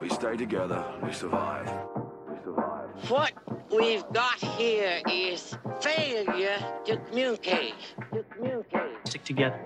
[0.00, 1.70] We stay together, we survive.
[2.28, 3.10] We survive.
[3.10, 3.32] What
[3.70, 7.74] we've got here is failure to communicate.
[8.12, 8.90] To communicate.
[9.04, 9.58] Stick together.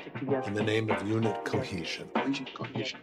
[0.00, 0.46] Stick together.
[0.48, 2.08] in the name of unit cohesion.
[2.54, 3.00] Cohesion.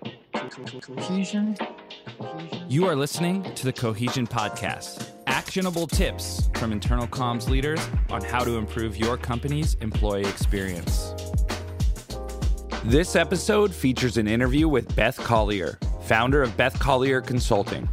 [2.67, 8.43] You are listening to the Cohesion Podcast actionable tips from internal comms leaders on how
[8.43, 11.13] to improve your company's employee experience.
[12.85, 15.77] This episode features an interview with Beth Collier,
[16.11, 17.87] founder of Beth Collier Consulting.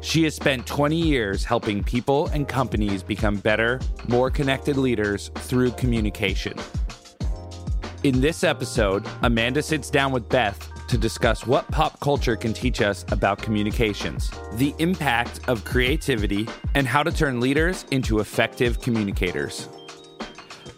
[0.00, 3.78] She has spent 20 years helping people and companies become better,
[4.08, 6.54] more connected leaders through communication.
[8.02, 12.80] In this episode, Amanda sits down with Beth to discuss what pop culture can teach
[12.80, 19.68] us about communications, the impact of creativity, and how to turn leaders into effective communicators.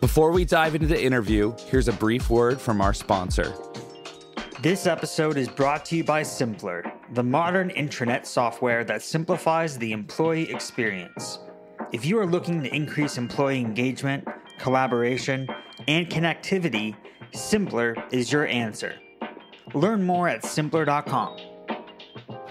[0.01, 3.55] Before we dive into the interview, here's a brief word from our sponsor.
[4.63, 9.91] This episode is brought to you by Simpplr, the modern intranet software that simplifies the
[9.91, 11.41] employee experience.
[11.91, 14.25] If you are looking to increase employee engagement,
[14.61, 15.49] collaboration,
[15.89, 16.95] and connectivity,
[17.33, 18.95] Simpplr is your answer.
[19.75, 21.41] Learn more at simpplr.com.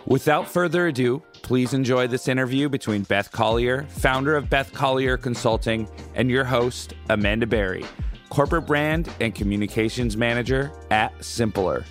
[0.05, 5.87] Without further ado, please enjoy this interview between Beth Collier, founder of Beth Collier Consulting,
[6.15, 7.85] and your host, Amanda Berry,
[8.27, 11.85] corporate brand and communications manager at Simpplr.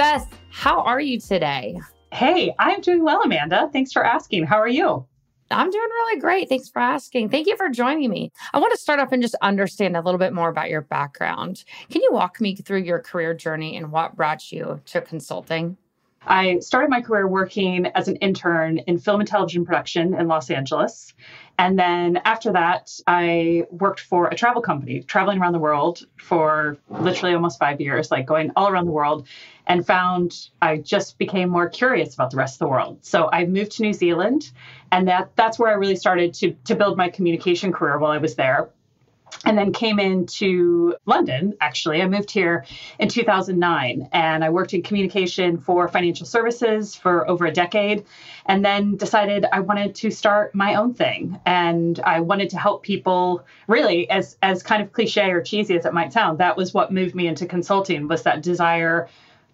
[0.00, 1.78] Beth, how are you today?
[2.10, 3.68] Hey, I'm doing well, Amanda.
[3.70, 4.46] Thanks for asking.
[4.46, 5.04] How are you?
[5.50, 6.48] I'm doing really great.
[6.48, 7.28] Thanks for asking.
[7.28, 8.32] Thank you for joining me.
[8.54, 11.64] I want to start off and just understand a little bit more about your background.
[11.90, 15.76] Can you walk me through your career journey and what brought you to consulting?
[16.26, 20.50] I started my career working as an intern in film and television production in Los
[20.50, 21.14] Angeles.
[21.58, 26.76] And then after that, I worked for a travel company, traveling around the world for
[26.88, 29.28] literally almost five years, like going all around the world,
[29.70, 32.98] and found I just became more curious about the rest of the world.
[33.02, 34.50] So I moved to New Zealand,
[34.90, 38.18] and that that's where I really started to to build my communication career while I
[38.18, 38.70] was there
[39.44, 41.54] and then came into London.
[41.60, 42.64] Actually, I moved here
[42.98, 48.04] in 2009 and I worked in communication for financial services for over a decade.
[48.46, 51.38] And then decided I wanted to start my own thing.
[51.46, 55.86] And I wanted to help people really, as, as kind of cliche or cheesy as
[55.86, 59.08] it might sound, that was what moved me into consulting was that desire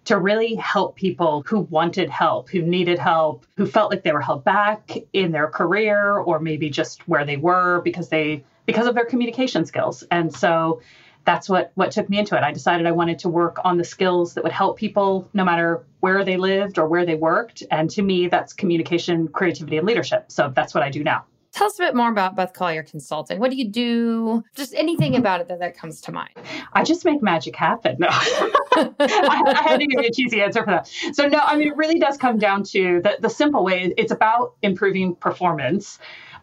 [0.07, 4.21] to really help people who wanted help, who needed help, who felt like they were
[4.21, 8.95] held back in their career or maybe just where they were because they because of
[8.95, 10.03] their communication skills.
[10.09, 10.81] And so
[11.25, 12.43] that's what what took me into it.
[12.43, 15.83] I decided I wanted to work on the skills that would help people no matter
[15.99, 17.63] where they lived or where they worked.
[17.69, 20.31] And to me, that's communication, creativity, and leadership.
[20.31, 21.25] So that's what I do now.
[21.57, 23.39] Tell us a bit more about Beth Collier Consulting.
[23.39, 24.43] What do you do?
[24.53, 26.29] Just anything about it that, that comes to mind.
[26.73, 27.95] I just make magic happen.
[27.97, 30.87] No, I, I, had to give you a cheesy answer for that.
[31.13, 33.91] So no, I mean, it really does come down to the, the simple way.
[33.97, 35.97] It's about improving performance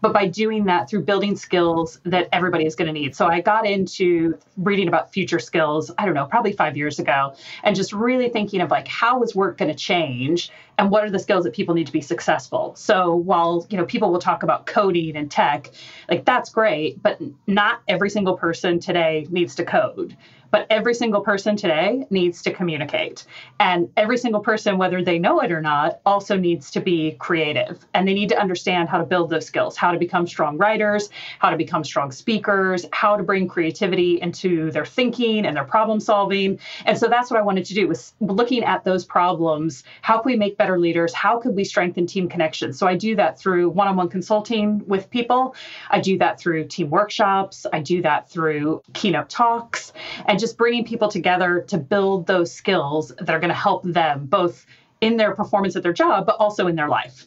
[0.04, 3.16] but by doing that through building skills that everybody is going to need.
[3.16, 7.34] So I got into reading about future skills, I don't know, probably five years ago,
[7.62, 10.50] and just really thinking of like, how is work going to change?
[10.76, 12.75] And what are the skills that people need to be successful?
[12.76, 15.70] So while, you know, people will talk about coding and tech,
[16.10, 20.15] like that's great, but not every single person today needs to code.
[20.54, 23.25] But every single person today needs to communicate.
[23.59, 27.84] And every single person, whether they know it or not, also needs to be creative.
[27.92, 31.09] And they need to understand how to build those skills, how to become strong writers,
[31.41, 35.98] how to become strong speakers, how to bring creativity into their thinking and their problem
[35.98, 36.60] solving.
[36.84, 39.82] And so that's what I wanted to do was looking at those problems.
[40.03, 41.12] How can we make better leaders?
[41.12, 42.78] How could we strengthen team connections?
[42.78, 45.56] So I do that through one-on-one consulting with people.
[45.91, 47.66] I do that through team workshops.
[47.72, 49.92] I do that through keynote talks
[50.26, 54.27] and just bringing people together to build those skills that are going to help them
[54.27, 54.66] both
[55.00, 57.27] in their performance at their job, but also in their life.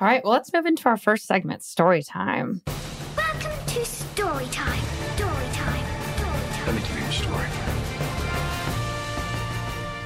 [0.00, 2.62] All right, well, let's move into our first segment, story time.
[3.16, 4.80] Welcome to story time.
[5.16, 5.84] Story time.
[6.16, 6.66] Story time.
[6.66, 7.73] Let me tell you a story.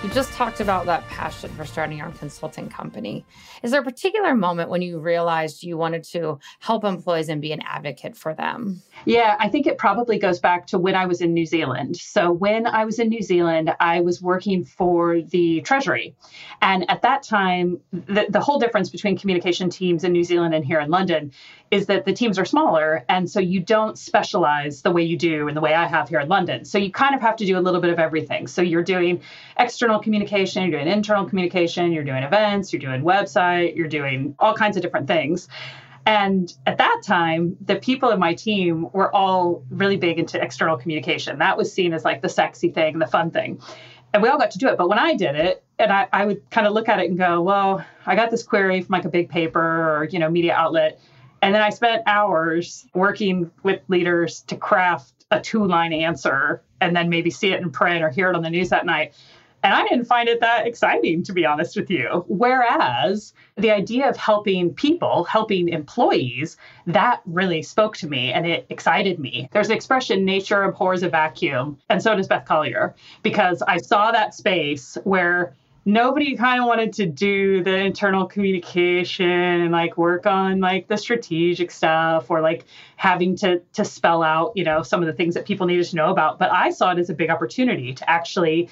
[0.05, 3.27] You just talked about that passion for starting your own consulting company.
[3.65, 7.51] Is there a particular moment when you realized you wanted to help employees and be
[7.51, 8.81] an advocate for them?
[9.07, 11.97] Yeah, I think it probably goes back to when I was in New Zealand.
[11.97, 16.15] So, when I was in New Zealand, I was working for the Treasury.
[16.63, 20.65] And at that time, the, the whole difference between communication teams in New Zealand and
[20.65, 21.33] here in London
[21.71, 23.05] is that the teams are smaller.
[23.09, 26.21] And so you don't specialize the way you do in the way I have here
[26.21, 26.65] in London.
[26.65, 28.47] So, you kind of have to do a little bit of everything.
[28.47, 29.21] So, you're doing
[29.59, 34.55] external communication, you're doing internal communication, you're doing events, you're doing website, you're doing all
[34.55, 35.49] kinds of different things.
[36.07, 40.79] And at that time, the people in my team were all really big into external
[40.79, 41.39] communication.
[41.39, 43.61] That was seen as like the sexy thing, the fun thing.
[44.15, 44.79] and we all got to do it.
[44.79, 47.19] But when I did it, and I, I would kind of look at it and
[47.19, 50.55] go, well, I got this query from like a big paper or, you know, media
[50.55, 51.01] outlet.
[51.43, 56.97] And then I spent hours working with leaders to craft a two line answer and
[56.97, 59.15] then maybe see it in print or hear it on the news that night.
[59.63, 62.25] And I didn't find it that exciting, to be honest with you.
[62.29, 66.57] Whereas the idea of helping people, helping employees,
[66.87, 69.49] that really spoke to me and it excited me.
[69.53, 71.77] There's an expression, nature abhors a vacuum.
[71.89, 75.55] And so does Beth Collier, because I saw that space where
[75.89, 80.99] nobody kind of wanted to do the internal communication and like work on like the
[80.99, 85.35] strategic stuff or like having to to spell out you know some of the things
[85.35, 86.39] that people needed to know about.
[86.39, 88.69] But i saw it as a big opportunity to actually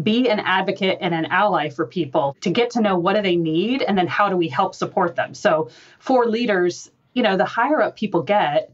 [0.00, 3.36] be an advocate and an ally for people to get to know what do they
[3.36, 5.34] need and then how do we help support them.
[5.34, 8.72] So for leaders you know the higher up people get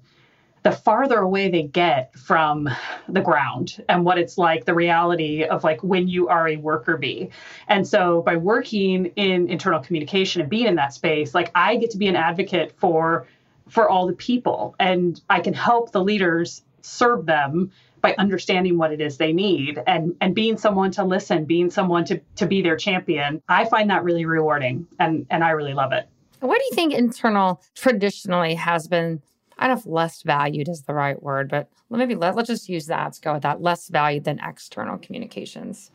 [0.67, 2.69] the farther away they get from
[3.09, 6.97] the ground and what it's like the reality of like when you are a worker
[6.97, 7.31] bee
[7.69, 11.93] and so by working in internal communication and being in that space like i get
[11.93, 13.29] to be an advocate for
[13.69, 17.71] for all the people and i can help the leaders serve them
[18.01, 22.05] by understanding what it is they need and and being someone to listen being someone
[22.05, 25.93] to to be their champion i find that really rewarding and and i really love
[25.93, 26.09] it
[26.41, 29.23] What do you think internal traditionally has been?
[29.59, 32.69] I don't know if less valued is the right word, but maybe let, let's just
[32.69, 33.05] use that.
[33.05, 33.63] Let's go with that.
[33.63, 35.91] Less valued than external communications.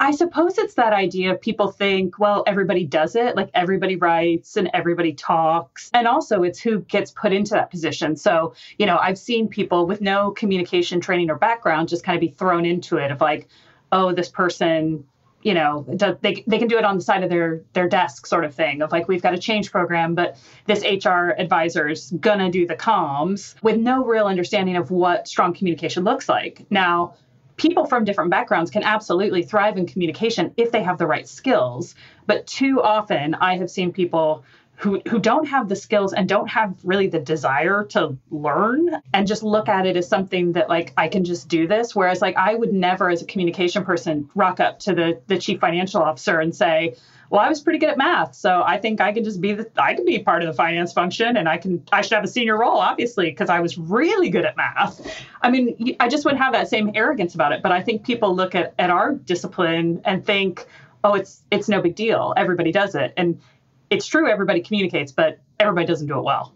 [0.00, 4.56] I suppose it's that idea of people think, well, everybody does it, like everybody writes
[4.56, 5.90] and everybody talks.
[5.92, 8.16] And also, it's who gets put into that position.
[8.16, 12.20] So, you know, I've seen people with no communication training or background just kind of
[12.20, 13.48] be thrown into it of like,
[13.92, 15.04] oh, this person
[15.44, 18.44] you know they, they can do it on the side of their their desk sort
[18.44, 20.36] of thing of like we've got a change program but
[20.66, 25.52] this hr advisor is gonna do the comms with no real understanding of what strong
[25.52, 26.66] communication looks like.
[26.70, 27.14] Now
[27.56, 31.94] people from different backgrounds can absolutely thrive in communication if they have the right skills
[32.26, 34.44] but too often i have seen people
[34.76, 39.26] who who don't have the skills and don't have really the desire to learn and
[39.26, 41.94] just look at it as something that like I can just do this.
[41.94, 45.60] Whereas like I would never as a communication person rock up to the the chief
[45.60, 46.96] financial officer and say
[47.30, 49.70] well I was pretty good at math so I think I can just be the
[49.76, 52.28] I can be part of the finance function and I can I should have a
[52.28, 55.00] senior role obviously because I was really good at math.
[55.40, 58.34] I mean I just wouldn't have that same arrogance about it but I think people
[58.34, 60.66] look at at our discipline and think
[61.04, 62.34] oh it's it's no big deal.
[62.36, 63.12] Everybody does it.
[63.16, 63.40] And
[63.90, 66.54] it's true everybody communicates, but everybody doesn't do it well.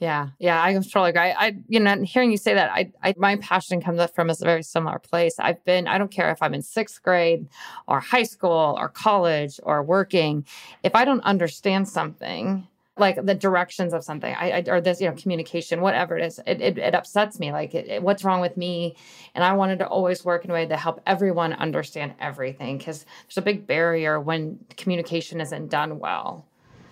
[0.00, 1.20] Yeah, yeah, I totally agree.
[1.20, 4.30] I, I, you know, hearing you say that, I, I, my passion comes up from
[4.30, 5.34] a very similar place.
[5.38, 7.46] I've been, I don't care if I'm in sixth grade
[7.86, 10.46] or high school or college or working,
[10.82, 15.08] if I don't understand something, like the directions of something, I, I or this, you
[15.08, 17.52] know, communication, whatever it is, it, it, it upsets me.
[17.52, 18.96] Like, it, it, what's wrong with me?
[19.34, 23.04] And I wanted to always work in a way to help everyone understand everything because
[23.26, 26.46] there's a big barrier when communication isn't done well.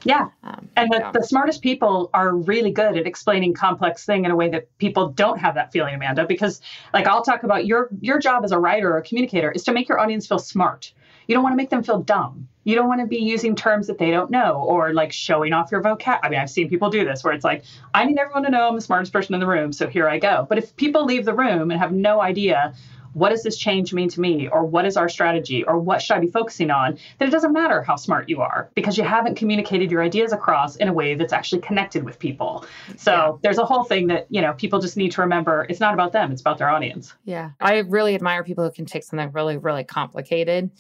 [0.05, 0.29] Yeah.
[0.45, 1.13] Um, and the, yeah.
[1.13, 5.09] the smartest people are really good at explaining complex thing in a way that people
[5.09, 6.61] don't have that feeling, Amanda, because
[6.95, 9.73] like I'll talk about your your job as a writer or a communicator is to
[9.73, 10.93] make your audience feel smart.
[11.27, 12.49] You don't want to make them feel dumb.
[12.65, 15.71] You don't want to be using terms that they don't know or like showing off
[15.71, 16.21] your vocab.
[16.23, 18.69] I mean, I've seen people do this where it's like, I need everyone to know
[18.69, 20.47] I'm the smartest person in the room, so here I go.
[20.49, 22.75] But if people leave the room and have no idea
[23.19, 24.49] what does this change mean to me?
[24.49, 25.65] Or what is our strategy?
[25.65, 26.99] Or what should i be focusing on?
[27.19, 30.77] Then it doesn't matter how smart you are because you haven't communicated your ideas across
[30.77, 32.65] in a way that's actually connected with people.
[32.97, 33.33] So yeah.
[33.43, 36.13] there's a whole thing that you know people just need to remember it's not about
[36.13, 37.15] them it's about their audience.
[37.25, 37.51] Yeah.
[37.61, 40.71] I really admire people who can take something really really complicated.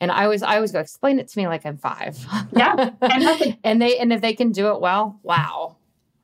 [0.00, 2.18] And I always, I always go explain it to me like I'm five.
[2.56, 5.76] Yeah, and, and they, and if they can do it well, wow,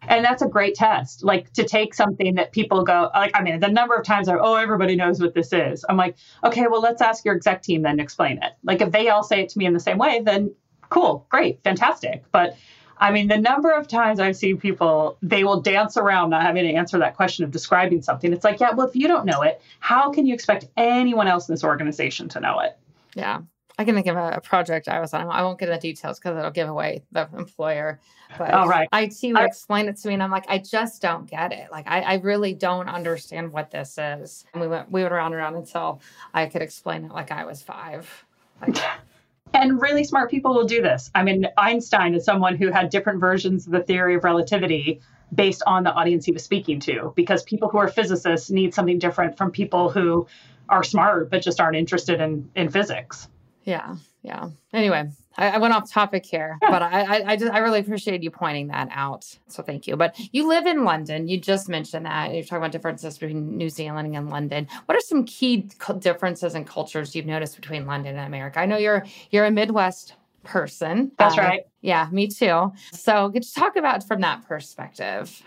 [0.09, 3.61] and that's a great test, like to take something that people go, like, I mean,
[3.61, 5.85] the number of times are, oh, everybody knows what this is.
[5.89, 8.53] I'm like, okay, well, let's ask your exec team then to explain it.
[8.65, 10.55] Like, if they all say it to me in the same way, then
[10.89, 12.25] cool, great, fantastic.
[12.33, 12.57] But
[13.01, 16.65] I mean, the number of times I've seen people, they will dance around not having
[16.65, 18.33] to answer that question of describing something.
[18.33, 21.49] It's like, yeah, well, if you don't know it, how can you expect anyone else
[21.49, 22.77] in this organization to know it?
[23.15, 23.43] Yeah.
[23.79, 25.29] I can think of a, a project I was on.
[25.29, 28.01] I won't get into details because it'll give away the employer.
[28.37, 28.89] But oh, right.
[28.93, 31.71] IT would explain it to me, and I'm like, I just don't get it.
[31.71, 34.45] Like, I, I really don't understand what this is.
[34.53, 36.01] And we went, we went around and around until
[36.35, 38.25] I could explain it like I was five.
[38.61, 38.77] Like,
[39.55, 41.11] and really smart people will do this.
[41.15, 45.01] I mean, Einstein is someone who had different versions of the theory of relativity
[45.33, 48.99] based on the audience he was speaking to, because people who are physicists need something
[48.99, 50.27] different from people who
[50.69, 53.29] are smart but just aren't interested in in physics.
[53.69, 53.97] Yeah.
[54.23, 54.49] Yeah.
[54.73, 58.23] Anyway, I, I went off topic here, but I, I, I just I really appreciate
[58.23, 59.25] you pointing that out.
[59.49, 59.95] So thank you.
[59.97, 61.29] But you live in London.
[61.29, 64.67] You just mentioned that you're talking about differences between New Zealand and London.
[64.87, 68.59] What are some key differences in cultures you've noticed between London and America?
[68.59, 71.13] I know you're you're a Midwest person.
[71.19, 71.61] That's Uh, right.
[71.83, 72.73] Yeah, me too.
[72.93, 75.43] So could you talk about from that perspective?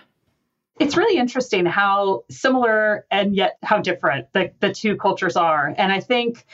[0.79, 5.73] It's really interesting how similar and yet how different the, the two cultures are.
[5.77, 6.45] And I think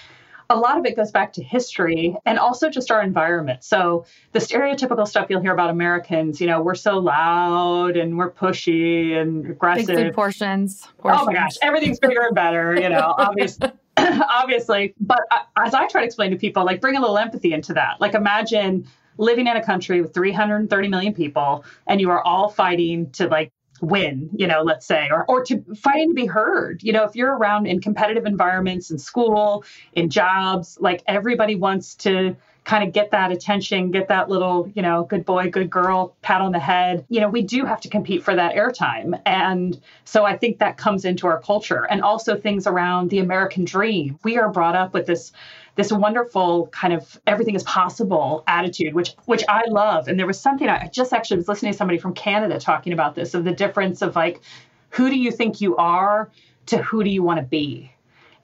[0.49, 3.63] a lot of it goes back to history and also just our environment.
[3.63, 8.31] So the stereotypical stuff you'll hear about Americans, you know, we're so loud and we're
[8.31, 9.95] pushy and aggressive.
[9.95, 10.87] Big portions.
[11.03, 13.71] Oh my gosh, everything's bigger and better, you know, obviously.
[13.97, 14.93] obviously.
[14.99, 15.21] But
[15.57, 17.99] as I try to explain to people, like bring a little empathy into that.
[17.99, 18.87] Like imagine
[19.17, 23.51] living in a country with 330 million people and you are all fighting to like
[23.81, 26.81] win, you know, let's say, or, or to fighting to be heard.
[26.83, 31.95] You know, if you're around in competitive environments in school, in jobs, like everybody wants
[31.95, 32.35] to
[32.67, 36.41] kind of get that attention, get that little, you know, good boy, good girl pat
[36.41, 37.05] on the head.
[37.07, 39.19] You know, we do have to compete for that airtime.
[39.25, 43.63] And so I think that comes into our culture and also things around the American
[43.63, 44.19] dream.
[44.25, 45.31] We are brought up with this
[45.77, 50.39] this wonderful kind of everything is possible attitude which which I love and there was
[50.39, 53.53] something I just actually was listening to somebody from Canada talking about this of the
[53.53, 54.41] difference of like
[54.89, 56.31] who do you think you are
[56.65, 57.91] to who do you want to be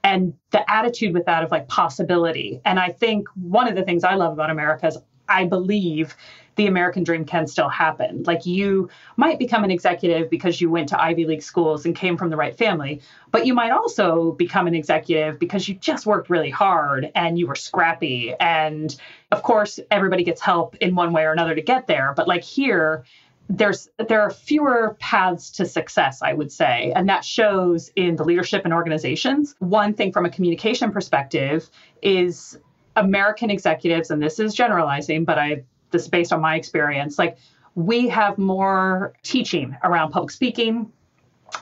[0.04, 2.62] and the attitude with that of like possibility.
[2.66, 4.98] And I think one of the things I love about America is
[5.30, 6.16] I believe
[6.56, 8.24] the American dream can still happen.
[8.26, 12.18] Like you might become an executive because you went to Ivy League schools and came
[12.18, 16.30] from the right family, but you might also become an executive because you just worked
[16.30, 18.34] really hard and you were scrappy.
[18.40, 18.96] And
[19.32, 22.14] of course, everybody gets help in one way or another to get there.
[22.16, 23.04] But like here,
[23.50, 28.24] there's there are fewer paths to success i would say and that shows in the
[28.24, 31.70] leadership and organizations one thing from a communication perspective
[32.02, 32.58] is
[32.96, 35.62] american executives and this is generalizing but i
[35.94, 37.18] this based on my experience.
[37.18, 37.38] Like
[37.76, 40.92] we have more teaching around public speaking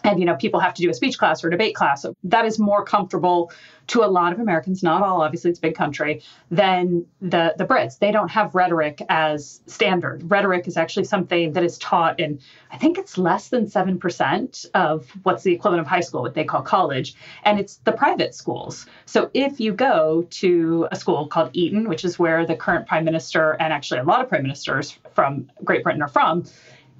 [0.04, 2.02] and you know people have to do a speech class or a debate class.
[2.02, 3.52] So that is more comfortable
[3.88, 7.66] to a lot of americans not all obviously it's a big country than the the
[7.66, 8.00] brits.
[8.00, 10.30] They don't have rhetoric as standard.
[10.30, 12.40] Rhetoric is actually something that is taught in
[12.72, 16.44] i think it's less than 7% of what's the equivalent of high school what they
[16.44, 18.86] call college and it's the private schools.
[19.06, 23.06] So if you go to a school called eton which is where the current prime
[23.06, 26.46] minister and actually a lot of prime ministers from great britain are from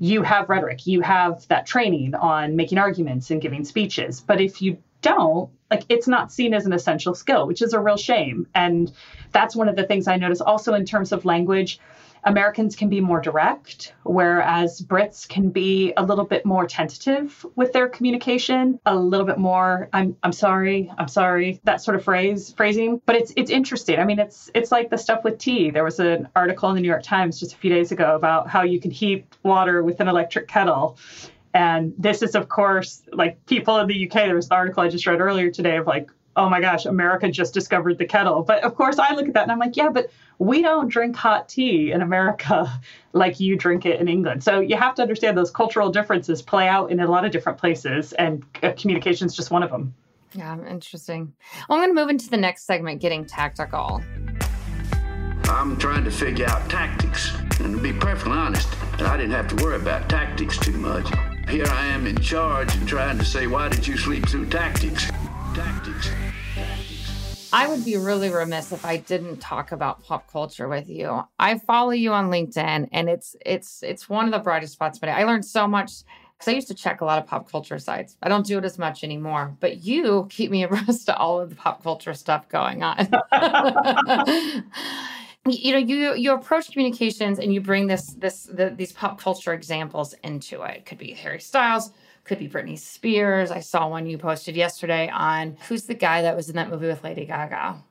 [0.02, 4.20] you have rhetoric, you have that training on making arguments and giving speeches.
[4.20, 7.80] But if you don't, like it's not seen as an essential skill, which is a
[7.80, 8.48] real shame.
[8.56, 8.92] And
[9.32, 11.80] that's one of the things I notice also in terms of language.
[12.24, 17.74] Americans can be more direct, whereas Brits can be a little bit more tentative with
[17.74, 22.54] their communication, a little bit more I'm I'm sorry, I'm sorry, that sort of phrase
[22.54, 23.02] phrasing.
[23.06, 24.00] But it's it's interesting.
[24.00, 25.72] I mean, it's it's like the stuff with tea.
[25.72, 28.48] There was an article in the New York Times just a few days ago about
[28.48, 30.98] how you can heat water with an electric kettle.
[31.54, 34.14] And this is, of course, like people in the UK.
[34.14, 37.30] There was an article I just read earlier today of like, oh my gosh, America
[37.30, 38.44] just discovered the kettle.
[38.44, 40.10] But of course, I look at that and I'm like, yeah, but
[40.40, 42.72] we don't drink hot tea in America
[43.14, 44.44] like you drink it in England.
[44.44, 47.58] So you have to understand those cultural differences play out in a lot of different
[47.58, 49.94] places, and uh, communication is just one of them.
[50.34, 51.34] Yeah, interesting.
[51.68, 54.02] Well, I'm going to move into the next segment, getting tactical.
[55.46, 57.36] I'm trying to figure out tactics.
[57.60, 58.70] And to be perfectly honest,
[59.02, 61.08] I didn't have to worry about tactics too much.
[61.50, 65.12] Here I am in charge and trying to say, why did you sleep through tactics?
[65.54, 67.50] Tactics.
[67.54, 71.24] I would be really remiss if I didn't talk about pop culture with you.
[71.38, 75.00] I follow you on LinkedIn, and it's it's it's one of the brightest spots.
[75.00, 76.04] But I learned so much
[76.38, 78.16] because I used to check a lot of pop culture sites.
[78.24, 81.50] I don't do it as much anymore, but you keep me abreast of all of
[81.50, 83.10] the pop culture stuff going on.
[85.50, 89.54] you know, you you approach communications and you bring this this the, these pop culture
[89.54, 90.86] examples into it.
[90.86, 91.92] Could be Harry Styles,
[92.24, 93.52] could be Britney Spears.
[93.52, 96.88] I saw one you posted yesterday on who's the guy that was in that movie
[96.88, 97.82] with Lady Gaga.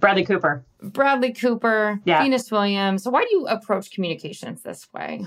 [0.00, 0.64] Bradley Cooper.
[0.82, 2.22] Bradley Cooper, Yeah.
[2.22, 3.02] Venus Williams.
[3.02, 5.24] So why do you approach communications this way?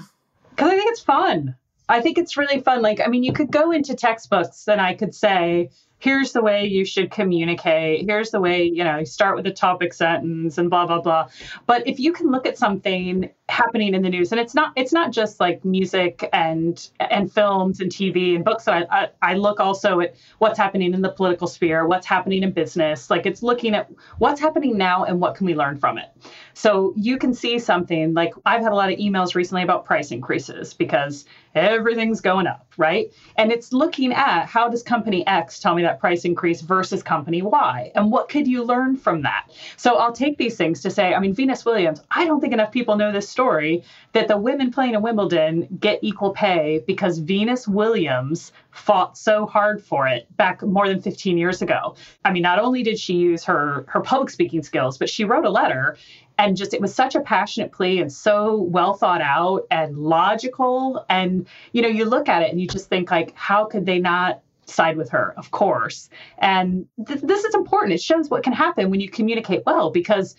[0.51, 1.55] Because I think it's fun.
[1.87, 2.81] I think it's really fun.
[2.81, 6.65] Like, I mean, you could go into textbooks and I could say, here's the way
[6.65, 8.05] you should communicate.
[8.05, 11.27] Here's the way, you know, start with a topic sentence and blah, blah, blah.
[11.67, 14.93] But if you can look at something happening in the news and it's not it's
[14.93, 19.59] not just like music and and films and tv and books I, I, I look
[19.59, 23.73] also at what's happening in the political sphere what's happening in business like it's looking
[23.73, 23.89] at
[24.19, 26.09] what's happening now and what can we learn from it
[26.59, 30.11] so you can see something like i've had a lot of emails recently about price
[30.11, 31.23] increases because
[31.55, 36.01] everything's going up right and it's looking at how does company x tell me that
[36.01, 40.37] price increase versus company y and what could you learn from that so i'll take
[40.37, 43.29] these things to say i mean venus williams i don't think enough people know this
[43.29, 43.81] story
[44.13, 49.83] that the women playing in Wimbledon get equal pay because Venus Williams fought so hard
[49.83, 51.95] for it back more than 15 years ago.
[52.25, 55.45] I mean, not only did she use her her public speaking skills, but she wrote
[55.45, 55.97] a letter
[56.39, 61.05] and just it was such a passionate plea and so well thought out and logical
[61.09, 63.99] and you know, you look at it and you just think like how could they
[63.99, 66.09] not side with her, of course.
[66.37, 67.93] And th- this is important.
[67.93, 70.35] It shows what can happen when you communicate well because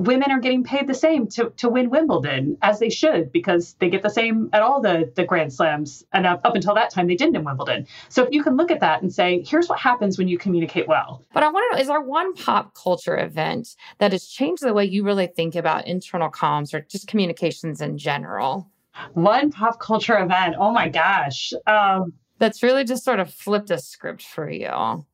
[0.00, 3.90] women are getting paid the same to, to win Wimbledon as they should because they
[3.90, 6.04] get the same at all the, the Grand Slams.
[6.12, 7.86] And up, up until that time, they didn't in Wimbledon.
[8.08, 10.88] So if you can look at that and say, here's what happens when you communicate
[10.88, 11.22] well.
[11.34, 14.72] But I want to know is there one pop culture event that has changed the
[14.72, 18.70] way you really think about internal comms or just communications in general?
[19.12, 20.56] One pop culture event.
[20.58, 21.52] Oh my gosh.
[21.66, 24.70] Um, that's really just sort of flipped a script for you?
[24.70, 25.04] Oh,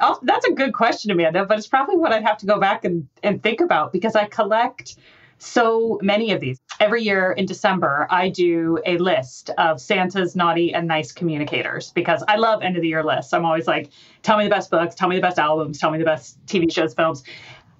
[0.00, 2.84] oh, that's a good question, Amanda, but it's probably what I'd have to go back
[2.84, 4.96] and, and think about because I collect
[5.38, 6.58] so many of these.
[6.80, 12.24] Every year in December, I do a list of Santa's naughty and nice communicators because
[12.26, 13.34] I love end of the year lists.
[13.34, 13.90] I'm always like,
[14.22, 16.72] tell me the best books, tell me the best albums, tell me the best TV
[16.72, 17.22] shows, films.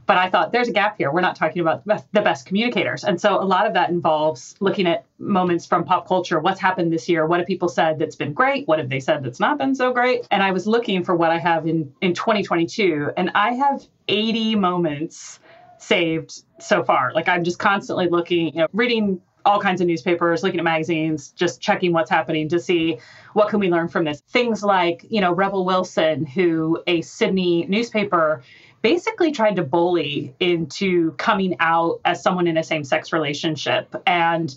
[0.07, 1.11] But I thought there's a gap here.
[1.11, 3.05] We're not talking about the best communicators.
[3.05, 6.39] And so a lot of that involves looking at moments from pop culture.
[6.39, 7.27] What's happened this year?
[7.27, 8.69] What have people said that's been great?
[8.69, 10.27] What have they said that's not been so great?
[10.31, 14.55] And I was looking for what I have in, in 2022, and I have 80
[14.55, 15.41] moments
[15.79, 17.13] saved so far.
[17.13, 21.31] Like I'm just constantly looking, you know, reading all kinds of newspapers, looking at magazines,
[21.31, 22.99] just checking what's happening to see
[23.33, 24.21] what can we learn from this.
[24.29, 28.43] Things like, you know, Rebel Wilson, who a Sydney newspaper
[28.87, 33.93] basically tried to bully into coming out as someone in a same sex relationship.
[34.07, 34.55] And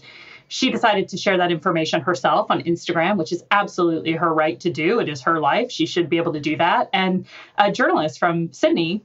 [0.50, 4.70] she decided to share that information herself on Instagram, which is absolutely her right to
[4.70, 5.00] do.
[5.00, 5.72] It is her life.
[5.72, 6.92] She should be able to do that.
[6.94, 7.26] And
[7.58, 9.04] a journalist from Sydney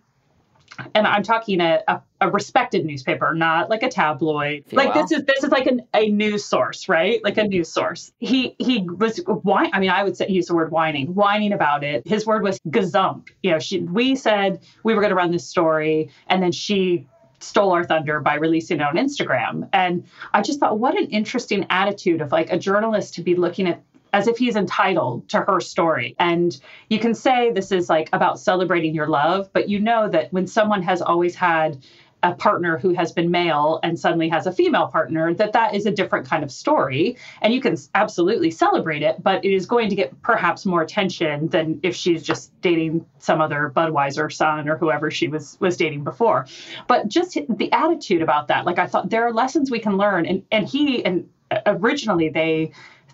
[0.94, 4.64] and I'm talking a, a, a, respected newspaper, not like a tabloid.
[4.72, 7.22] Like this is this is like an, a news source, right?
[7.22, 8.12] Like a news source.
[8.18, 9.70] He he was whine.
[9.72, 12.06] I mean, I would say use the word whining, whining about it.
[12.06, 13.28] His word was gazump.
[13.42, 17.06] You know, she we said we were going to run this story, and then she
[17.40, 19.68] stole our thunder by releasing it on Instagram.
[19.72, 23.66] And I just thought, what an interesting attitude of like a journalist to be looking
[23.68, 23.82] at
[24.14, 26.14] as if he's entitled to her story.
[26.20, 26.56] And
[26.88, 30.46] you can say this is like about celebrating your love, but you know that when
[30.46, 31.84] someone has always had
[32.22, 35.84] a partner who has been male and suddenly has a female partner that that is
[35.84, 37.16] a different kind of story.
[37.42, 41.48] And you can absolutely celebrate it but it is going to get perhaps more attention
[41.48, 46.04] than if she's just dating some other budweiser son or whoever she was was dating
[46.04, 46.46] before.
[46.86, 50.24] But just the attitude about that like i thought there are lessons we can learn.
[50.24, 52.70] And and he and uh, originally they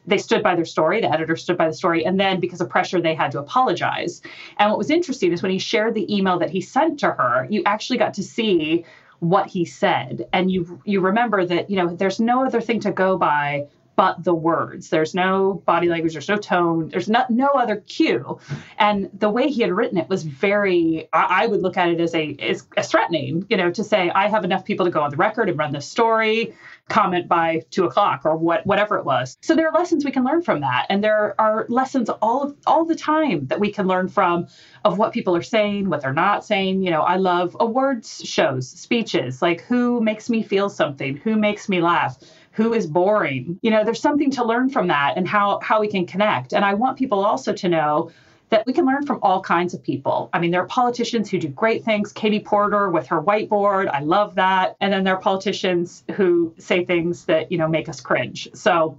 [0.07, 1.01] they stood by their story.
[1.01, 2.05] The editor stood by the story.
[2.05, 4.23] And then because of pressure, they had to apologize.
[4.59, 7.47] And what was interesting is when he shared the email that he sent to her,
[7.51, 8.85] you actually got to see
[9.21, 10.27] what he said.
[10.33, 14.25] And you you remember that, you know, there's no other thing to go by but
[14.25, 14.89] the words.
[14.89, 18.39] There's no body language, there's no tone, there's not no other cue.
[18.79, 22.01] And the way he had written it was very I, I would look at it
[22.01, 25.03] as a as, as threatening, you know, to say I have enough people to go
[25.03, 26.55] on the record and run this story
[26.91, 29.39] comment by two o'clock or what whatever it was.
[29.41, 32.57] So there are lessons we can learn from that, and there are lessons all of,
[32.67, 34.49] all the time that we can learn from
[34.85, 36.83] of what people are saying, what they're not saying.
[36.83, 41.69] You know, I love awards shows, speeches, like who makes me feel something, who makes
[41.69, 42.19] me laugh
[42.53, 45.89] who is boring you know there's something to learn from that and how how we
[45.89, 48.11] can connect and i want people also to know
[48.51, 50.29] that we can learn from all kinds of people.
[50.33, 52.13] I mean, there are politicians who do great things.
[52.13, 54.77] Katie Porter with her whiteboard, I love that.
[54.81, 58.49] And then there are politicians who say things that, you know, make us cringe.
[58.55, 58.99] So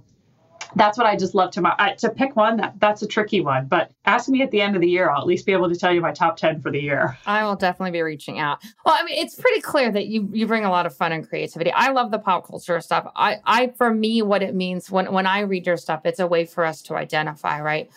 [0.74, 2.56] that's what I just love to my I, to pick one.
[2.56, 5.10] That that's a tricky one, but ask me at the end of the year.
[5.10, 7.18] I'll at least be able to tell you my top ten for the year.
[7.26, 8.62] I will definitely be reaching out.
[8.84, 11.28] Well, I mean, it's pretty clear that you you bring a lot of fun and
[11.28, 11.72] creativity.
[11.72, 13.10] I love the pop culture stuff.
[13.14, 16.26] I I for me, what it means when when I read your stuff, it's a
[16.26, 17.90] way for us to identify right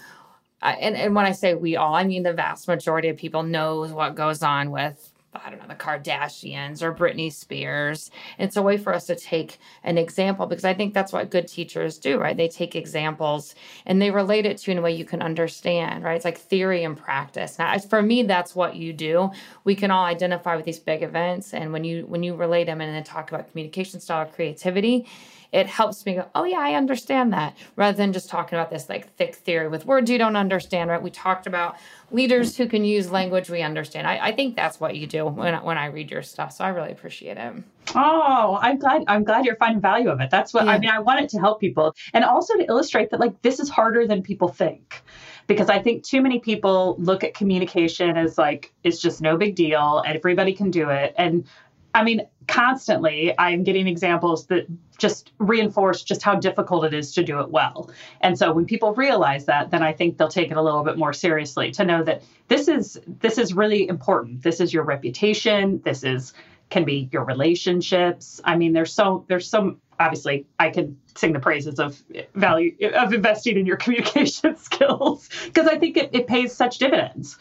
[0.62, 3.92] and, and when I say we all, I mean the vast majority of people knows
[3.92, 5.12] what goes on with
[5.44, 8.12] I don't know, the Kardashians or Britney Spears.
[8.38, 11.48] It's a way for us to take an example because I think that's what good
[11.48, 12.38] teachers do, right?
[12.38, 16.16] They take examples and they relate it to in a way you can understand, right?
[16.16, 17.60] It's like theory and practice.
[17.60, 19.32] Now, for me, that's what you do.
[19.64, 22.82] We can all identify with these big events, and when you when you relate them
[22.82, 25.08] and then talk about communication style, creativity,
[25.56, 28.90] it helps me go, oh yeah, I understand that, rather than just talking about this
[28.90, 31.02] like thick theory with words you don't understand, right?
[31.02, 31.78] We talked about
[32.12, 34.06] leaders who can use language we understand.
[34.06, 36.52] I, I think that's what you do when, when I read your stuff.
[36.52, 37.54] So I really appreciate it.
[37.96, 40.30] Oh, I'm glad I'm glad you're finding value of it.
[40.30, 40.72] That's what yeah.
[40.72, 40.90] I mean.
[40.90, 44.06] I want it to help people and also to illustrate that like this is harder
[44.06, 45.04] than people think
[45.48, 49.56] because I think too many people look at communication as like it's just no big
[49.56, 51.14] deal and everybody can do it.
[51.18, 51.46] And
[51.94, 54.66] I mean, constantly I'm getting examples that
[54.98, 57.90] just reinforce just how difficult it is to do it well.
[58.22, 60.98] And so when people realize that, then I think they'll take it a little bit
[60.98, 64.44] more seriously to know that this is this is really important.
[64.44, 65.82] This is your reputation.
[65.84, 66.34] This is
[66.70, 68.42] can be your relationships.
[68.44, 72.02] I mean, there's so there's some obviously I can sing the praises of
[72.34, 77.38] value of investing in your communication skills because I think it, it pays such dividends.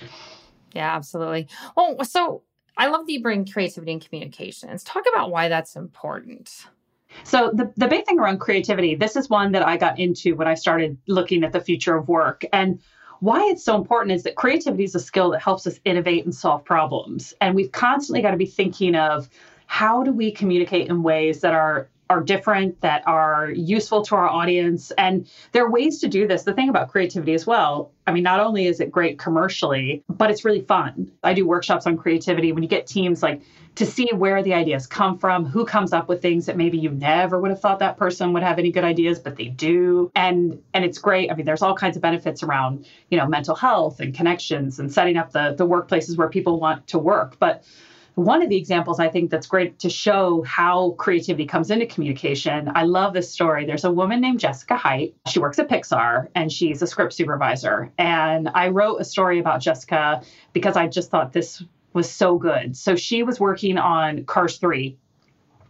[0.72, 1.48] Yeah, absolutely.
[1.76, 2.42] Well, so
[2.76, 4.82] I love that you bring creativity and communications.
[4.82, 6.66] Talk about why that's important.
[7.22, 10.48] So the, the big thing around creativity, this is one that I got into when
[10.48, 12.44] I started looking at the future of work.
[12.52, 12.80] And
[13.20, 16.34] why it's so important is that creativity is a skill that helps us innovate and
[16.34, 17.32] solve problems.
[17.40, 19.28] And we've constantly got to be thinking of
[19.66, 24.29] how do we communicate in ways that are are different, that are useful to our
[24.29, 24.92] audience.
[24.92, 26.44] And there are ways to do this.
[26.44, 30.31] The thing about creativity as well, I mean, not only is it great commercially, but
[30.31, 31.11] it's really fun.
[31.22, 33.42] I do workshops on creativity when you get teams like
[33.77, 36.90] to see where the ideas come from, who comes up with things that maybe you
[36.90, 40.12] never would have thought that person would have any good ideas, but they do.
[40.14, 41.31] And and it's great.
[41.31, 44.92] I mean, there's all kinds of benefits around, you know, mental health and connections and
[44.92, 47.38] setting up the the workplaces where people want to work.
[47.38, 47.64] But
[48.14, 52.70] one of the examples I think that's great to show how creativity comes into communication.
[52.74, 53.66] I love this story.
[53.66, 55.14] There's a woman named Jessica Heidt.
[55.27, 57.90] She works at Pixar and she's a script supervisor.
[57.98, 60.22] And I wrote a story about Jessica
[60.53, 62.77] because I just thought this was so good.
[62.77, 64.96] So she was working on Cars 3.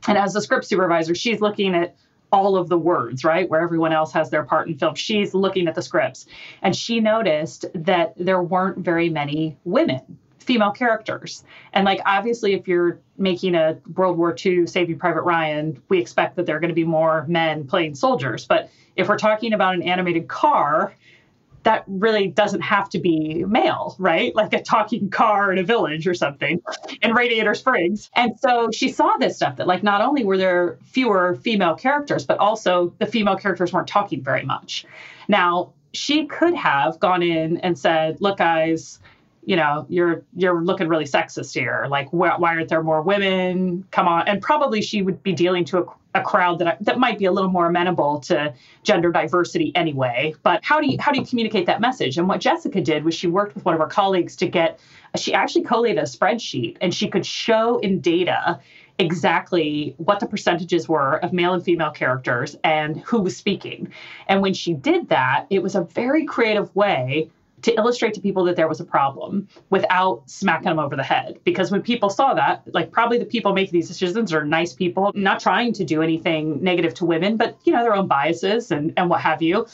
[0.07, 1.97] And as a script supervisor, she's looking at
[2.31, 3.49] all of the words, right?
[3.49, 4.97] Where everyone else has their part in film.
[4.97, 6.27] She's looking at the scripts.
[6.61, 11.45] And she noticed that there weren't very many women female characters.
[11.73, 16.37] And like obviously if you're making a World War II Saving Private Ryan, we expect
[16.37, 18.47] that there are going to be more men playing soldiers.
[18.47, 20.95] But if we're talking about an animated car,
[21.65, 24.35] that really doesn't have to be male, right?
[24.37, 26.63] Like a talking car in a village or something
[27.03, 28.11] in Radiator Springs.
[28.15, 32.27] And so she saw this stuff that, like, not only were there fewer female characters,
[32.27, 34.85] but also the female characters weren't talking very much.
[35.27, 38.99] Now, she could have gone in and said, Look, guys,
[39.47, 41.87] you know you're you're looking really sexist here.
[41.89, 43.85] Like wh- why aren't there more women?
[43.91, 44.27] Come on.
[44.29, 47.33] And probably she would be dealing to a, a crowd that that might be a
[47.33, 50.35] little more amenable to gender diversity anyway.
[50.43, 52.19] But how do you how do you communicate that message?
[52.19, 54.81] And what jessica did was she worked with one of her colleagues to get
[55.17, 58.61] she actually collated a spreadsheet and she could show in data
[58.99, 63.93] exactly what the percentages were of male and female characters and who was speaking.
[64.29, 67.31] And when she did that it was a very creative way
[67.65, 71.39] to illustrate to people that there was a problem without smacking them over the head.
[71.45, 75.13] Because when people saw that, like probably the people making these decisions are nice people,
[75.15, 78.93] not trying to do anything negative to women, but you know, their own biases and,
[78.97, 79.67] and what have you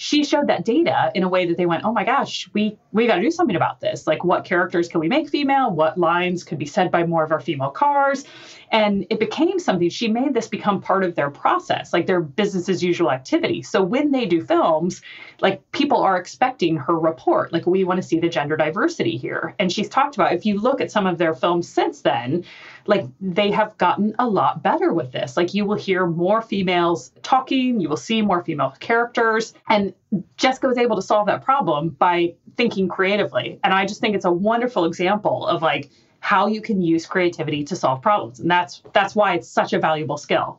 [0.00, 3.08] she showed that data in a way that they went, oh my gosh, we we
[3.08, 4.06] got to do something about this.
[4.06, 5.72] Like, what characters can we make female?
[5.72, 8.24] What lines could be said by more of our female cars?
[8.70, 9.90] And it became something.
[9.90, 13.62] She made this become part of their process, like their business as usual activity.
[13.62, 15.02] So when they do films,
[15.40, 17.52] like people are expecting her report.
[17.52, 19.56] Like, we want to see the gender diversity here.
[19.58, 22.44] And she's talked about if you look at some of their films since then,
[22.88, 25.36] like they have gotten a lot better with this.
[25.36, 29.52] Like you will hear more females talking, you will see more female characters.
[29.68, 29.92] And
[30.38, 33.60] Jessica was able to solve that problem by thinking creatively.
[33.62, 37.62] And I just think it's a wonderful example of like how you can use creativity
[37.64, 38.40] to solve problems.
[38.40, 40.58] And that's that's why it's such a valuable skill.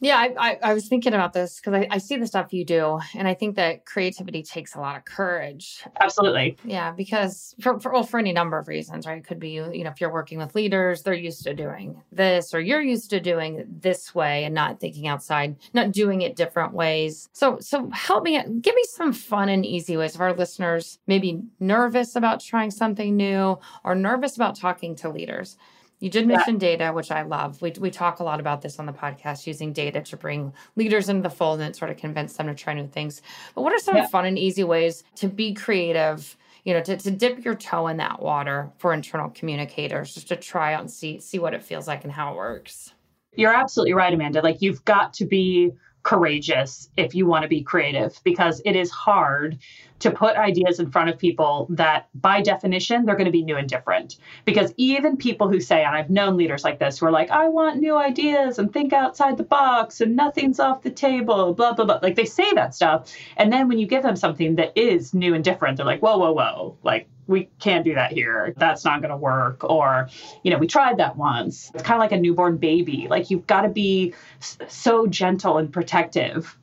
[0.00, 2.64] Yeah, I, I, I, was thinking about this because I, I see the stuff you
[2.64, 5.84] do, and I think that creativity takes a lot of courage.
[6.00, 6.56] Absolutely.
[6.64, 9.18] Yeah, because for, for well, for any number of reasons, right?
[9.18, 12.54] It could be you know if you're working with leaders, they're used to doing this,
[12.54, 16.74] or you're used to doing this way and not thinking outside, not doing it different
[16.74, 17.28] ways.
[17.32, 21.42] So so help me, give me some fun and easy ways of our listeners maybe
[21.58, 25.56] nervous about trying something new or nervous about talking to leaders
[26.00, 26.76] you did mention yeah.
[26.76, 27.60] data, which I love.
[27.60, 31.08] We, we talk a lot about this on the podcast, using data to bring leaders
[31.08, 33.22] into the fold and sort of convince them to try new things.
[33.54, 34.06] But what are some yeah.
[34.06, 36.36] fun and easy ways to be creative?
[36.64, 40.36] you know, to, to dip your toe in that water for internal communicators, just to
[40.36, 42.92] try out and see see what it feels like and how it works.
[43.34, 44.42] You're absolutely right, Amanda.
[44.42, 48.90] Like you've got to be courageous if you want to be creative because it is
[48.90, 49.58] hard
[49.98, 53.56] to put ideas in front of people that by definition they're going to be new
[53.56, 54.16] and different.
[54.44, 57.48] Because even people who say and I've known leaders like this who are like I
[57.48, 61.84] want new ideas and think outside the box and nothing's off the table blah blah
[61.84, 61.98] blah.
[62.02, 65.34] Like they say that stuff and then when you give them something that is new
[65.34, 68.52] and different they're like whoa whoa whoa like we can't do that here.
[68.56, 69.62] That's not going to work.
[69.62, 70.08] Or,
[70.42, 71.70] you know, we tried that once.
[71.74, 73.06] It's kind of like a newborn baby.
[73.08, 76.58] Like you've got to be so gentle and protective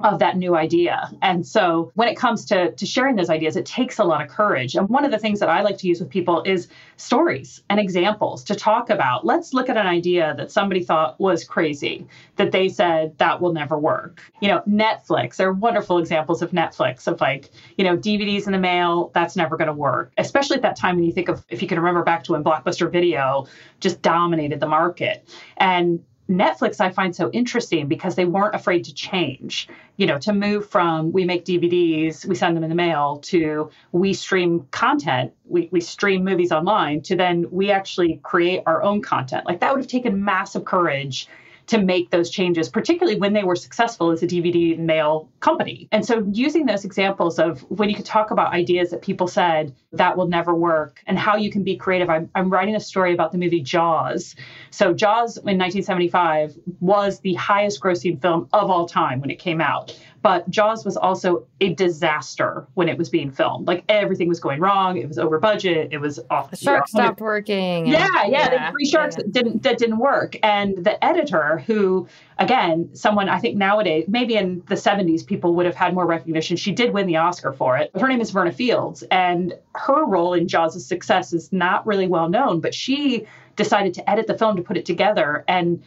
[0.00, 1.10] of that new idea.
[1.22, 4.28] And so when it comes to, to sharing those ideas, it takes a lot of
[4.28, 4.74] courage.
[4.74, 7.78] And one of the things that I like to use with people is stories and
[7.78, 9.24] examples to talk about.
[9.24, 13.52] Let's look at an idea that somebody thought was crazy, that they said that will
[13.52, 14.22] never work.
[14.40, 18.52] You know, Netflix, there are wonderful examples of Netflix of like, you know, DVDs in
[18.52, 20.12] the mail, that's never going to work.
[20.18, 22.44] Especially at that time when you think of, if you can remember back to when
[22.44, 23.46] Blockbuster Video
[23.80, 25.28] just dominated the market.
[25.56, 29.68] And Netflix I find so interesting because they weren't afraid to change.
[29.96, 33.70] You know, to move from we make DVDs, we send them in the mail to
[33.90, 39.02] we stream content, we, we stream movies online to then we actually create our own
[39.02, 39.44] content.
[39.44, 41.26] Like that would have taken massive courage
[41.70, 45.88] to make those changes, particularly when they were successful as a DVD mail company.
[45.92, 49.72] And so, using those examples of when you could talk about ideas that people said
[49.92, 52.10] that will never work and how you can be creative.
[52.10, 54.34] I'm, I'm writing a story about the movie Jaws.
[54.70, 59.60] So, Jaws in 1975 was the highest grossing film of all time when it came
[59.60, 59.96] out.
[60.22, 63.66] But Jaws was also a disaster when it was being filmed.
[63.66, 64.98] Like everything was going wrong.
[64.98, 65.88] It was over budget.
[65.92, 66.50] It was off.
[66.50, 67.86] The shark you know, stopped working.
[67.86, 68.66] Yeah, yeah, yeah.
[68.66, 69.24] The three sharks yeah.
[69.24, 70.36] that didn't that didn't work.
[70.42, 72.06] And the editor, who
[72.38, 76.56] again, someone I think nowadays, maybe in the 70s, people would have had more recognition.
[76.56, 77.90] She did win the Oscar for it.
[77.98, 82.28] Her name is Verna Fields, and her role in Jaws' success is not really well
[82.28, 85.82] known, but she decided to edit the film to put it together and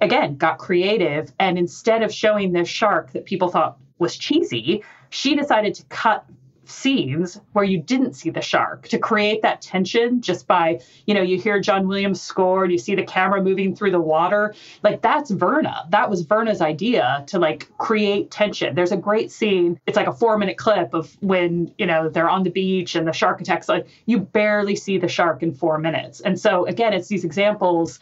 [0.00, 5.34] again got creative and instead of showing this shark that people thought was cheesy she
[5.34, 6.24] decided to cut
[6.64, 11.22] scenes where you didn't see the shark to create that tension just by you know
[11.22, 14.54] you hear john williams score and you see the camera moving through the water.
[14.82, 15.86] Like that's verna.
[15.90, 18.74] That was verna's idea to like create tension.
[18.74, 19.80] There's a great scene.
[19.86, 23.06] It's like a four minute clip of when you know they're on the beach and
[23.06, 23.68] the shark attacks.
[23.68, 26.20] Like you barely see the shark in four minutes.
[26.20, 27.98] And so again it's these examples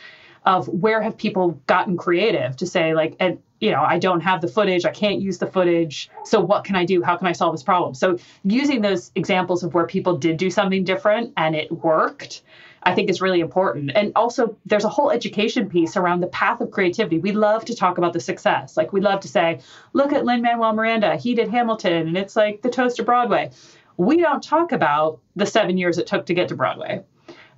[0.49, 4.41] of where have people gotten creative to say like and you know i don't have
[4.41, 7.03] the footage i can't use the footage so what can i do?
[7.03, 7.95] How can i solve this problem?
[7.95, 12.43] So using those examples of where people did do something different and it worked
[12.83, 13.93] i think is really important.
[13.95, 17.19] And also there's a whole education piece around the path of creativity.
[17.19, 18.77] We love to talk about the success.
[18.77, 19.61] Like we love to say
[19.93, 21.17] look at lin manuel miranda.
[21.17, 23.51] He did hamilton and it's like the toast of broadway.
[23.99, 27.05] We don't talk about the seven years it took to get to broadway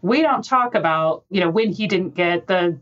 [0.03, 2.79] we don't talk about, you know, when he didn't get the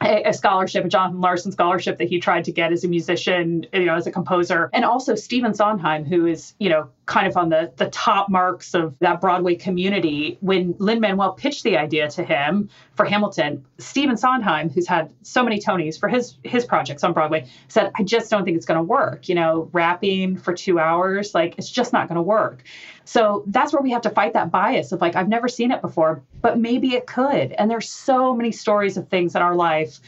[0.00, 3.84] a, scholarship, a Jonathan Larson scholarship that he tried to get as a musician, you
[3.84, 7.48] know, as a composer, and also Stephen Sondheim, who is, you know, kind of on
[7.48, 10.38] the the top marks of that Broadway community.
[10.40, 15.42] When Lin Manuel pitched the idea to him for Hamilton, Stephen Sondheim, who's had so
[15.42, 18.76] many Tonys for his his projects on Broadway, said, "I just don't think it's going
[18.76, 19.26] to work.
[19.26, 22.62] You know, rapping for two hours, like it's just not going to work."
[23.06, 25.80] So that's where we have to fight that bias of like, I've never seen it
[25.80, 27.52] before, but maybe it could.
[27.52, 29.98] And there's so many stories of things in our life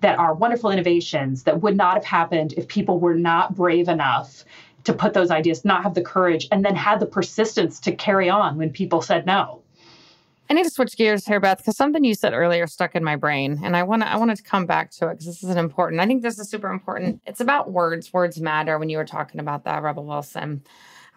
[0.00, 4.46] that are wonderful innovations that would not have happened if people were not brave enough
[4.84, 8.30] to put those ideas, not have the courage, and then had the persistence to carry
[8.30, 9.60] on when people said no.
[10.50, 13.16] I need to switch gears here, Beth, because something you said earlier stuck in my
[13.16, 15.50] brain, and I want to I wanted to come back to it because this is
[15.50, 16.00] an important.
[16.00, 17.20] I think this is super important.
[17.26, 18.12] It's about words.
[18.12, 18.78] Words matter.
[18.78, 20.62] When you were talking about that, Rebel Wilson,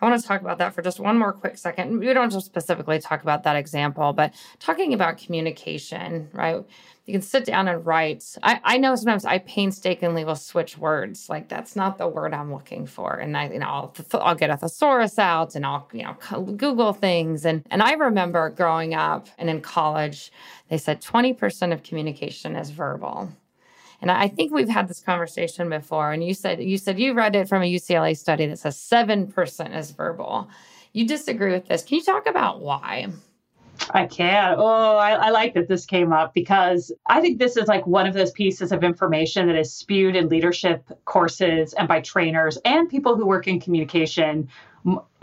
[0.02, 2.00] I want to talk about that for just one more quick second.
[2.00, 6.66] We don't just specifically talk about that example, but talking about communication, right?
[7.06, 8.24] You can sit down and write.
[8.42, 11.30] I, I know sometimes I painstakingly will switch words.
[11.30, 14.50] Like that's not the word I'm looking for, and I, you know, I'll, I'll get
[14.50, 16.16] a thesaurus out and I'll, you know,
[16.56, 17.46] Google things.
[17.46, 20.32] And and I remember growing up and in college,
[20.70, 23.30] they said 20% of communication is verbal.
[24.02, 26.12] And I think we've had this conversation before.
[26.12, 29.32] And you said you said you read it from a UCLA study that says seven
[29.32, 30.50] percent is verbal.
[30.94, 31.84] You disagree with this.
[31.84, 33.08] Can you talk about why?
[33.90, 34.56] I can.
[34.58, 38.06] Oh, I, I, like that this came up because I think this is like one
[38.06, 42.90] of those pieces of information that is spewed in leadership courses and by trainers and
[42.90, 44.50] people who work in communication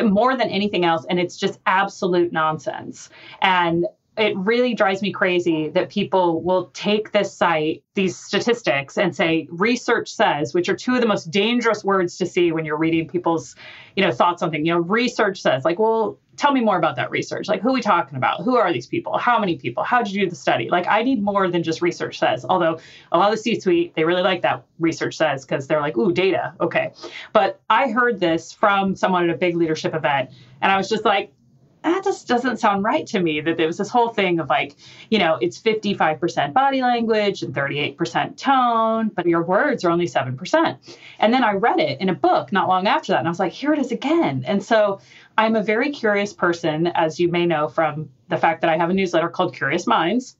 [0.00, 1.06] more than anything else.
[1.08, 3.10] And it's just absolute nonsense.
[3.42, 3.86] And
[4.18, 9.46] it really drives me crazy that people will take this site, these statistics, and say
[9.50, 13.08] research says, which are two of the most dangerous words to see when you're reading
[13.08, 13.54] people's,
[13.96, 14.66] you know, thoughts on things.
[14.66, 17.48] You know, research says, like, well, tell me more about that research.
[17.48, 18.42] Like, who are we talking about?
[18.42, 19.18] Who are these people?
[19.18, 19.82] How many people?
[19.82, 20.68] How did you do the study?
[20.68, 22.44] Like, I need more than just research says.
[22.48, 22.78] Although
[23.12, 25.96] a lot of the C suite, they really like that research says because they're like,
[25.96, 26.54] ooh, data.
[26.60, 26.92] Okay.
[27.32, 31.04] But I heard this from someone at a big leadership event, and I was just
[31.04, 31.32] like,
[31.82, 34.74] that just doesn't sound right to me that there was this whole thing of like,
[35.10, 40.98] you know, it's 55% body language and 38% tone, but your words are only 7%.
[41.18, 43.18] And then I read it in a book not long after that.
[43.18, 44.44] And I was like, here it is again.
[44.46, 45.00] And so
[45.36, 48.90] I'm a very curious person, as you may know from the fact that I have
[48.90, 50.36] a newsletter called Curious Minds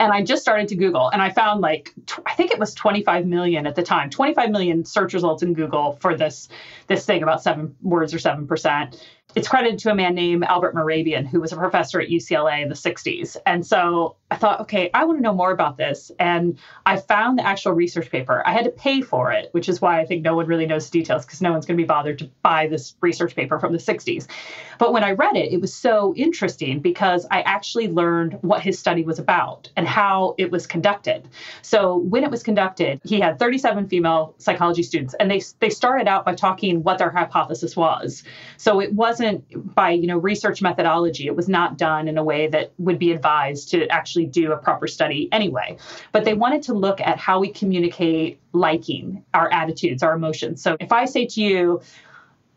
[0.00, 2.74] and I just started to Google and I found like tw- I think it was
[2.74, 6.48] 25 million at the time, 25 million search results in Google for this
[6.86, 10.74] this thing about seven words or seven percent it's credited to a man named Albert
[10.74, 13.36] Mehrabian, who was a professor at UCLA in the 60s.
[13.46, 16.10] And so I thought, okay, I want to know more about this.
[16.18, 18.42] And I found the actual research paper.
[18.46, 20.88] I had to pay for it, which is why I think no one really knows
[20.88, 23.72] the details because no one's going to be bothered to buy this research paper from
[23.72, 24.26] the 60s.
[24.78, 28.78] But when I read it, it was so interesting because I actually learned what his
[28.78, 31.28] study was about and how it was conducted.
[31.62, 36.08] So when it was conducted, he had 37 female psychology students, and they they started
[36.08, 38.24] out by talking what their hypothesis was.
[38.56, 39.23] So it wasn't
[39.74, 41.26] by you know research methodology.
[41.26, 44.56] It was not done in a way that would be advised to actually do a
[44.56, 45.76] proper study anyway.
[46.12, 50.62] But they wanted to look at how we communicate liking, our attitudes, our emotions.
[50.62, 51.80] So if I say to you,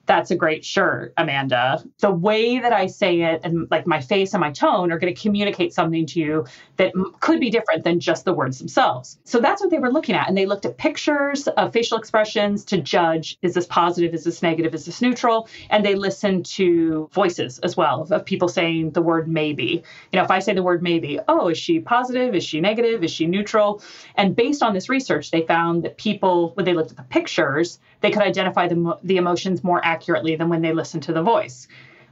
[0.08, 1.84] that's a great shirt, Amanda.
[2.00, 5.14] The way that I say it and like my face and my tone are going
[5.14, 6.46] to communicate something to you
[6.78, 9.20] that could be different than just the words themselves.
[9.26, 10.28] So that's what they were looking at.
[10.28, 14.42] And they looked at pictures of facial expressions to judge is this positive, is this
[14.42, 15.50] negative, is this neutral?
[15.70, 19.84] And they listened to voices as well of people saying the word maybe.
[20.12, 22.34] You know, if I say the word maybe, oh, is she positive?
[22.34, 23.04] Is she negative?
[23.04, 23.84] Is she neutral?
[24.16, 27.80] And based on this research, they found that people, when they looked at the pictures,
[28.02, 31.68] they could identify the, the emotions more accurately than when they listened to the voice.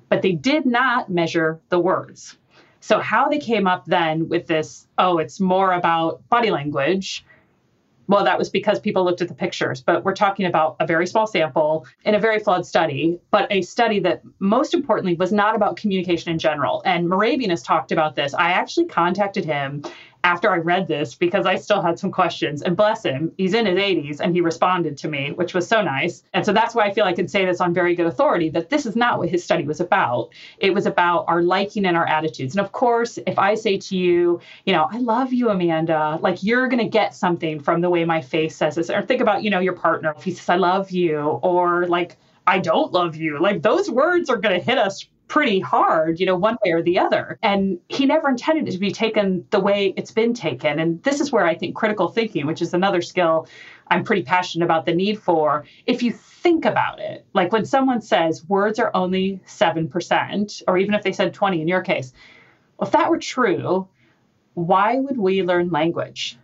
[0.10, 2.38] But they did not measure the words.
[2.80, 7.26] So, how they came up then with this, oh, it's more about body language,
[8.08, 11.08] well, that was because people looked at the pictures, but we're talking about a very
[11.08, 15.56] small sample in a very flawed study, but a study that most importantly was not
[15.56, 16.84] about communication in general.
[16.86, 18.34] And Mehrabian has talked about this.
[18.34, 19.84] I actually contacted him
[20.26, 22.64] after I read this because I still had some questions.
[22.64, 25.84] And bless him, he's in his 80s and he responded to me, which was so
[25.84, 26.24] nice.
[26.34, 28.72] And so that's why I feel I can say this on very good authority that
[28.72, 30.30] this is not what his study was about.
[30.58, 32.56] It was about our liking and our attitudes.
[32.56, 36.42] And of course, if I say to you, you know, I love you, Amanda, like
[36.42, 38.90] you're going to get something from the way my face says this.
[38.90, 40.16] Or think about, you know, your partner.
[40.18, 44.30] If he says, I love you, or like, I don't love you, like those words
[44.30, 47.40] are going to hit us pretty hard, you know, one way or the other.
[47.42, 50.80] And he never intended it to be taken the way it's been taken.
[50.80, 53.48] And this is where I think critical thinking, which is another skill
[53.88, 58.02] I'm pretty passionate about the need for, if you think about it, like when someone
[58.02, 62.14] says words are only 7%, or even if they said 20 in your case,
[62.78, 63.88] well, if that were true,
[64.54, 66.38] why would we learn language?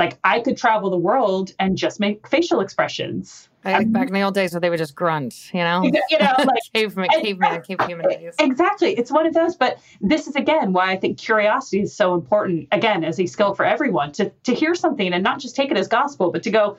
[0.00, 3.50] Like I could travel the world and just make facial expressions.
[3.64, 5.82] Like um, back in the old days where they would just grunt, you know?
[5.82, 8.34] You know, like caveman, caveman, caveman days.
[8.38, 8.96] Exactly.
[8.96, 12.68] It's one of those, but this is again why I think curiosity is so important,
[12.72, 15.76] again, as a skill for everyone, to to hear something and not just take it
[15.76, 16.78] as gospel, but to go,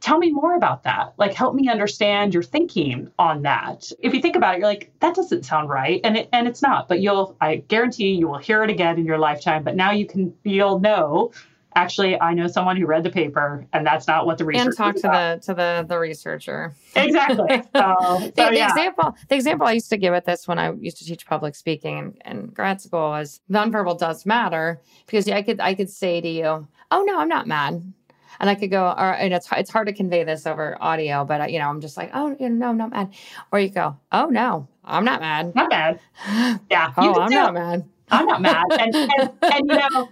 [0.00, 1.14] tell me more about that.
[1.16, 3.90] Like help me understand your thinking on that.
[4.00, 6.00] If you think about it, you're like, that doesn't sound right.
[6.02, 8.98] And it and it's not, but you'll I guarantee you, you will hear it again
[8.98, 9.62] in your lifetime.
[9.62, 11.30] But now you can you'll know
[11.74, 14.76] actually I know someone who read the paper and that's not what the research and
[14.76, 15.40] talk to about.
[15.40, 16.74] the to the the researcher.
[16.96, 17.62] Exactly.
[17.78, 18.68] So, the, so the yeah.
[18.68, 21.54] example the example I used to give at this when I used to teach public
[21.54, 26.20] speaking in, in grad school was nonverbal does matter because I could I could say
[26.20, 27.92] to you, oh no, I'm not mad.
[28.40, 31.50] And I could go, or and it's it's hard to convey this over audio, but
[31.50, 33.14] you know, I'm just like, oh you know, no, I'm not mad.
[33.52, 35.54] Or you go, oh no, I'm not mad.
[35.54, 36.00] Not bad.
[36.70, 36.92] Yeah.
[36.96, 37.84] Oh, I'm not mad.
[38.10, 38.64] I'm not mad.
[38.78, 40.08] And, and, and, you know,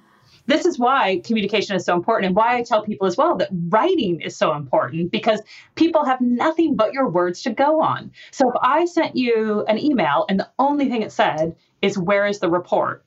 [0.47, 3.49] this is why communication is so important and why I tell people as well that
[3.69, 5.41] writing is so important because
[5.75, 8.11] people have nothing but your words to go on.
[8.31, 12.27] So if I sent you an email and the only thing it said is, Where
[12.27, 13.05] is the report?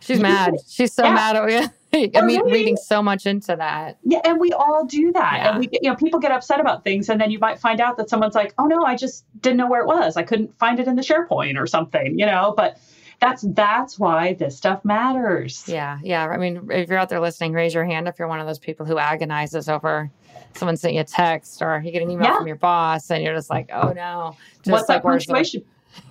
[0.00, 0.54] She's mad.
[0.68, 1.14] She's so Yeah.
[1.14, 1.68] mad at me.
[2.14, 3.98] I mean, really- reading so much into that.
[4.04, 5.34] Yeah, and we all do that.
[5.38, 5.50] Yeah.
[5.50, 7.96] And we, you know, people get upset about things, and then you might find out
[7.96, 10.16] that someone's like, "Oh no, I just didn't know where it was.
[10.16, 12.52] I couldn't find it in the SharePoint or something," you know.
[12.56, 12.78] But
[13.20, 15.64] that's that's why this stuff matters.
[15.66, 16.26] Yeah, yeah.
[16.26, 18.58] I mean, if you're out there listening, raise your hand if you're one of those
[18.58, 20.10] people who agonizes over
[20.54, 22.36] someone sent you a text or you get an email Yeah.
[22.38, 24.36] from your boss and you're just like, oh no.
[24.62, 25.62] Just What's like that where's the-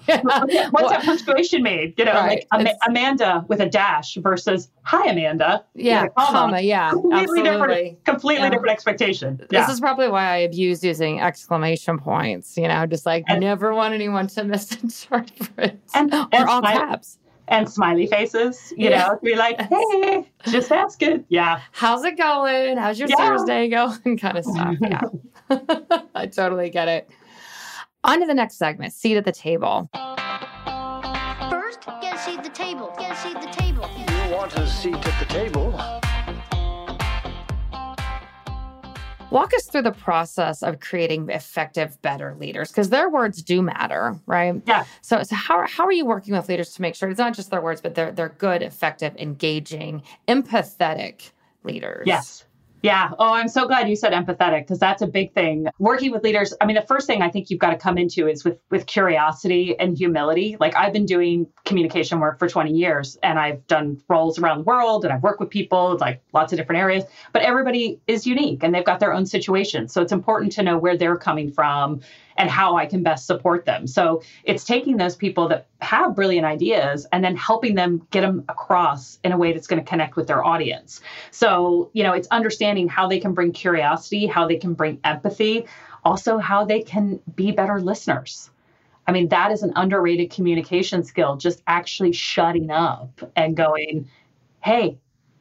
[0.72, 1.94] What's that punctuation made?
[1.98, 2.46] You know, Right.
[2.52, 5.64] like It's- Amanda with a dash versus hi Amanda.
[5.76, 6.32] Yeah, comma.
[6.40, 7.44] comma, yeah, completely absolutely.
[7.52, 8.50] different, completely Yeah.
[8.52, 9.42] different expectation.
[9.50, 13.74] This is probably why I abuse using exclamation points, you know, just like And- never
[13.74, 15.80] want anyone to misinterpret.
[15.94, 17.20] And- or and all caps.
[17.50, 19.08] and smiley faces, you Yeah.
[19.08, 21.26] know, be like, hey, just ask it.
[21.30, 21.60] Yeah.
[21.72, 22.78] How's it going?
[22.78, 23.16] How's your Yeah.
[23.18, 24.18] Thursday going?
[24.20, 24.76] kind of stuff.
[24.82, 25.02] Yeah.
[26.16, 27.10] I totally get it.
[28.08, 29.90] On to the next segment seat at the table.
[31.50, 32.96] First, get a seat at the table.
[32.98, 33.90] Get a seat at the table.
[33.98, 35.72] You want a seat at the table?
[39.30, 44.16] Walk us through the process of creating effective, better leaders because their words do matter,
[44.26, 44.56] right?
[44.66, 44.86] Yeah.
[45.02, 47.52] So, so how, how are you working with leaders to make sure it's not just
[47.52, 51.32] their words, but they're, they're good, effective, engaging, empathetic
[51.66, 52.08] leaders?
[52.08, 52.46] Yes.
[52.84, 53.12] Yeah.
[53.18, 55.68] Oh, I'm so glad you said empathetic because that's a big thing.
[55.80, 58.28] Working with leaders, I mean, the first thing I think you've got to come into
[58.28, 60.58] is with with curiosity and humility.
[60.60, 64.64] Like I've been doing communication work for 20 years and I've done roles around the
[64.66, 67.04] world and I've worked with people like lots of different areas,
[67.34, 69.88] but everybody is unique and they've got their own situation.
[69.88, 72.02] So it's important to know where they're coming from
[72.38, 73.88] and how I can best support them.
[73.88, 78.46] So it's taking those people that have brilliant ideas and then helping them get them
[78.50, 81.02] across in a way that's going to connect with their audience.
[81.32, 85.66] So, you know, it's understanding how they can bring curiosity, how they can bring empathy,
[86.04, 88.50] also how they can be better listeners.
[89.08, 94.10] I mean, that is an underrated communication skill, just actually shutting up and going,
[94.62, 94.98] hey,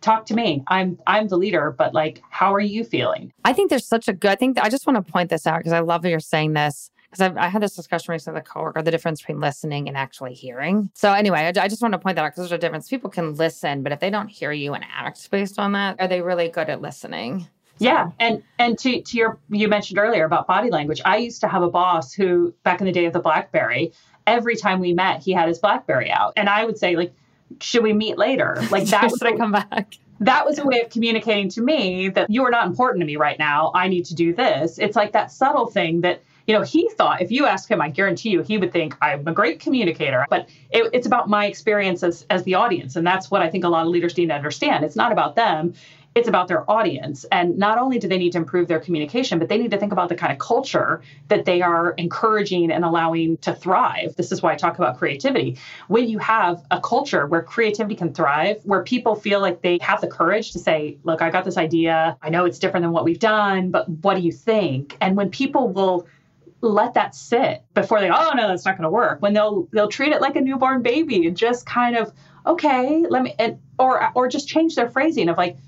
[0.07, 0.62] talk to me.
[0.68, 3.32] I'm I'm the leader, but like how are you feeling?
[3.44, 4.30] I think there's such a good.
[4.30, 6.54] I think I just want to point this out because I love that you're saying
[6.54, 9.96] this because I had this discussion recently with a coworker the difference between listening and
[9.96, 10.90] actually hearing.
[10.94, 12.88] So anyway, I, I just want to point that out because there's a difference.
[12.88, 16.09] People can listen, but if they don't hear you and act based on that, are
[16.09, 17.48] they really good at listening?
[17.78, 21.02] Yeah, and and to to your you mentioned earlier about body language.
[21.04, 23.92] I used to have a boss who back in the day of the BlackBerry,
[24.26, 27.12] every time we met, he had his BlackBerry out, and I would say like,
[27.61, 29.94] "Should we meet later?" Like that Should I come back?
[30.20, 33.16] that was a way of communicating to me that you are not important to me
[33.16, 33.70] right now.
[33.74, 34.78] I need to do this.
[34.78, 37.90] It's like that subtle thing that you know he thought if you ask him, I
[37.90, 40.24] guarantee you he would think I'm a great communicator.
[40.30, 43.64] But it, it's about my experience as as the audience, and that's what I think
[43.64, 44.84] a lot of leaders need to understand.
[44.84, 45.74] It's not about them.
[46.16, 47.26] It's about their audience.
[47.30, 49.92] And not only do they need to improve their communication, but they need to think
[49.92, 54.16] about the kind of culture that they are encouraging and allowing to thrive.
[54.16, 55.58] This is why I talk about creativity.
[55.88, 60.00] When you have a culture where creativity can thrive, where people feel like they have
[60.00, 62.16] the courage to say, Look, I got this idea.
[62.22, 64.96] I know it's different than what we've done, but what do you think?
[65.02, 66.06] And when people will
[66.62, 69.88] let that sit before they oh no that's not going to work when they'll they'll
[69.88, 72.10] treat it like a newborn baby and just kind of
[72.46, 75.58] okay let me and or or just change their phrasing of like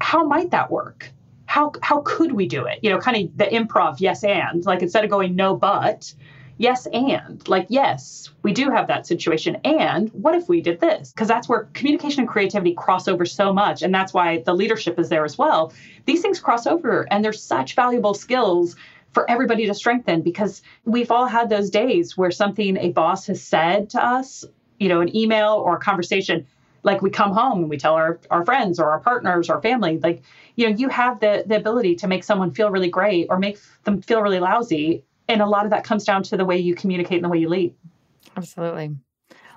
[0.00, 1.10] how might that work?
[1.46, 2.80] How how could we do it?
[2.82, 6.12] You know kind of the improv yes and like instead of going no but
[6.58, 11.12] yes and like yes we do have that situation and what if we did this?
[11.12, 14.98] Because that's where communication and creativity cross over so much and that's why the leadership
[14.98, 15.72] is there as well.
[16.06, 18.76] These things cross over and they're such valuable skills
[19.12, 23.42] for everybody to strengthen because we've all had those days where something a boss has
[23.42, 24.44] said to us
[24.78, 26.46] you know an email or a conversation
[26.82, 29.98] like we come home and we tell our, our friends or our partners or family
[29.98, 30.22] like
[30.56, 33.58] you know you have the the ability to make someone feel really great or make
[33.84, 36.74] them feel really lousy and a lot of that comes down to the way you
[36.74, 37.74] communicate and the way you lead
[38.36, 38.96] Absolutely.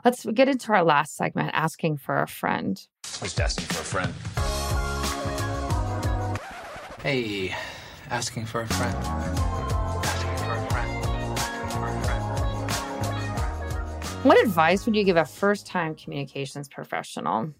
[0.03, 2.81] Let's get into our last segment asking for a friend.
[3.03, 4.13] Just asking for a friend.
[7.01, 7.55] Hey,
[8.09, 9.72] asking for a friend.
[14.23, 17.53] What advice would you give a first time communications professional?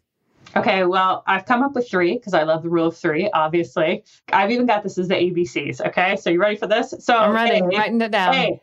[0.55, 4.05] Okay, well, I've come up with three because I love the rule of three, obviously.
[4.31, 5.85] I've even got this as the ABCs.
[5.85, 6.93] Okay, so you ready for this?
[6.99, 7.59] So I'm ready.
[7.59, 8.33] A, Writing it down.
[8.33, 8.61] A,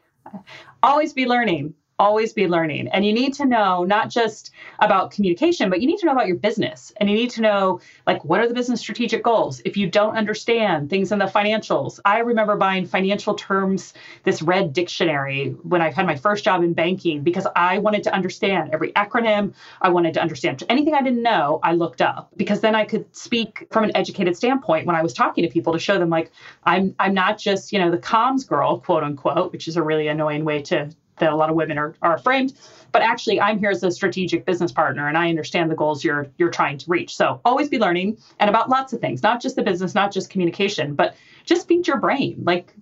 [0.83, 1.75] always be learning.
[2.01, 2.89] Always be learning.
[2.89, 6.27] And you need to know not just about communication, but you need to know about
[6.29, 6.95] your business.
[6.97, 9.61] And you need to know, like, what are the business strategic goals?
[9.67, 13.93] If you don't understand things in the financials, I remember buying financial terms,
[14.25, 18.15] this red dictionary when I had my first job in banking because I wanted to
[18.15, 19.53] understand every acronym.
[19.83, 23.15] I wanted to understand anything I didn't know, I looked up because then I could
[23.15, 26.33] speak from an educated standpoint when I was talking to people to show them, like,
[26.65, 30.09] I'm, I'm not just, you know, the comms girl, quote unquote, which is a really
[30.09, 30.91] annoying way to
[31.21, 32.53] that a lot of women are, are framed
[32.93, 36.27] but actually i'm here as a strategic business partner and i understand the goals you're
[36.37, 37.15] you're trying to reach.
[37.15, 40.31] So always be learning and about lots of things not just the business not just
[40.31, 41.15] communication but
[41.45, 42.43] just feed your brain.
[42.45, 42.75] Like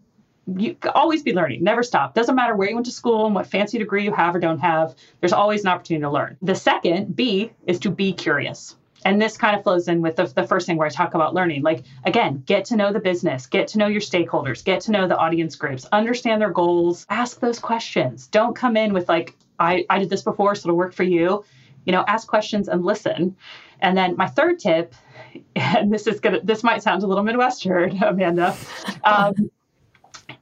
[0.57, 2.15] you always be learning never stop.
[2.15, 4.61] Doesn't matter where you went to school and what fancy degree you have or don't
[4.61, 6.37] have there's always an opportunity to learn.
[6.41, 10.25] The second b is to be curious and this kind of flows in with the,
[10.27, 11.63] the first thing where I talk about learning.
[11.63, 15.07] Like, again, get to know the business, get to know your stakeholders, get to know
[15.07, 18.27] the audience groups, understand their goals, ask those questions.
[18.27, 21.45] Don't come in with like I, I did this before, so it'll work for you.
[21.85, 23.37] You know, ask questions and listen.
[23.81, 24.95] And then my third tip,
[25.57, 28.57] and this is gonna this might sound a little Midwestern, Amanda,
[29.05, 29.51] um,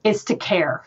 [0.05, 0.85] is to care.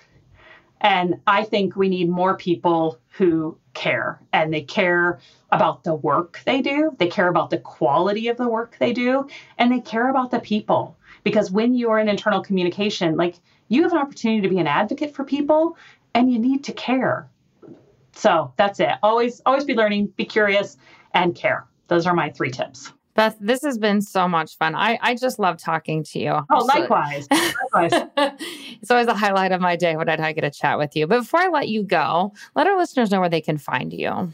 [0.81, 5.19] And I think we need more people who care and they care
[5.51, 9.27] about the work they do, they care about the quality of the work they do,
[9.57, 10.97] and they care about the people.
[11.23, 13.35] Because when you're in internal communication, like
[13.67, 15.77] you have an opportunity to be an advocate for people
[16.13, 17.29] and you need to care.
[18.13, 18.89] So that's it.
[19.03, 20.77] Always, always be learning, be curious,
[21.13, 21.65] and care.
[21.87, 22.91] Those are my three tips.
[23.15, 24.75] Beth, this has been so much fun.
[24.75, 26.39] I, I just love talking to you.
[26.49, 27.27] Oh, likewise.
[27.31, 28.07] likewise.
[28.81, 31.05] it's always a highlight of my day when I get a chat with you.
[31.05, 34.31] But before I let you go, let our listeners know where they can find you.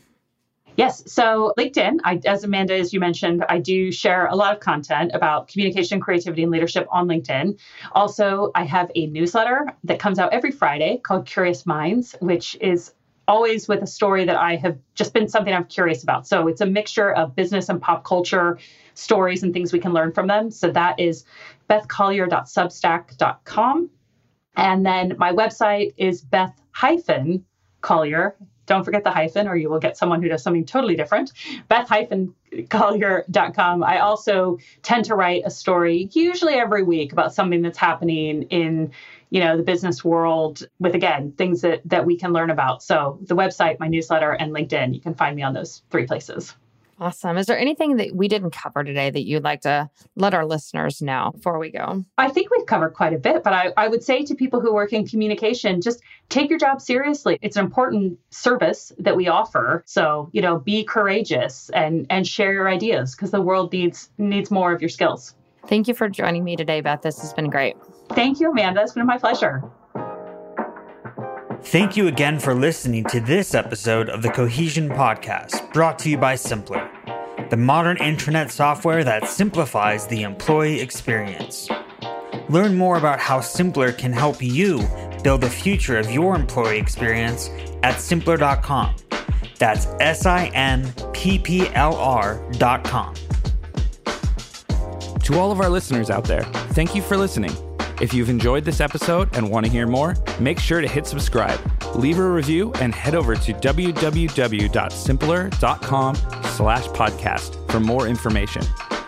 [0.78, 1.10] Yes.
[1.12, 5.12] So LinkedIn, I, as Amanda, as you mentioned, I do share a lot of content
[5.14, 7.58] about communication, creativity, and leadership on LinkedIn.
[7.94, 12.94] Also, I have a newsletter that comes out every Friday called Curious Minds, which is
[13.28, 16.28] always with a story that I have just been something I'm curious about.
[16.28, 18.60] So it's a mixture of business and pop culture
[18.94, 20.52] stories and things we can learn from them.
[20.52, 21.26] So that is
[21.70, 23.90] bethcollier.substack.com.
[24.58, 26.62] And then my website is beth
[27.82, 28.36] collier
[28.66, 31.32] don't forget the hyphen, or you will get someone who does something totally different.
[31.68, 32.34] Beth hyphen
[32.70, 33.84] collier.com.
[33.84, 38.92] I also tend to write a story, usually every week, about something that's happening in
[39.32, 43.18] you know the business world with again things that that we can learn about so
[43.24, 46.56] the website my newsletter and linkedin you can find me on those three places
[46.98, 47.38] Awesome.
[47.38, 51.02] Is there anything that we didn't cover today that you'd like to let our listeners
[51.02, 52.06] know before we go?
[52.18, 54.74] I think we've covered quite a bit, but I, I would say to people who
[54.74, 57.38] work in communication, just take your job seriously.
[57.42, 59.84] It's an important service that we offer.
[59.86, 64.50] So, you know, be courageous and and share your ideas because the world needs needs
[64.50, 65.36] more of your skills.
[65.68, 67.02] Thank you for joining me today, Beth.
[67.02, 67.76] This has been great.
[68.10, 68.82] Thank you, Amanda.
[68.82, 69.64] It's been my pleasure.
[71.66, 76.18] Thank you again for listening to this episode of the Cohesion Podcast, brought to you
[76.18, 81.68] by Simpplr, the modern intranet software that simplifies the employee experience.
[82.50, 84.88] Learn more about how Simpplr can help you
[85.24, 87.50] build the future of your employee experience
[87.82, 88.96] at simpplr.com.
[89.58, 93.16] That's S I M P P L R.com.
[95.24, 96.44] To all of our listeners out there,
[96.74, 97.56] thank you for listening.
[98.02, 101.60] If you've enjoyed this episode and want to hear more, make sure to hit subscribe,
[101.96, 108.62] leave a review, and head over to www.simpplr.com slash podcast for more information.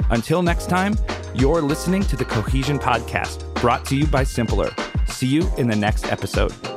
[0.10, 0.96] Until next time,
[1.34, 4.72] you're listening to the Cohesion Podcast, brought to you by Simpplr.
[5.10, 6.77] See you in the next episode.